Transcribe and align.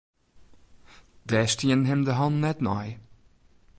Dêr 1.29 1.45
stienen 1.53 1.85
him 1.89 2.01
de 2.07 2.13
hannen 2.19 2.41
net 2.45 2.59
nei. 2.69 2.87